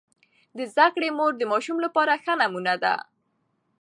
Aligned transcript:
د 0.57 0.59
زده 0.71 0.87
کړې 0.95 1.09
مور 1.17 1.31
د 1.37 1.43
ماشوم 1.51 1.77
لپاره 1.85 2.13
ښه 2.23 2.33
نمونه 2.41 2.73
ده. 2.83 2.95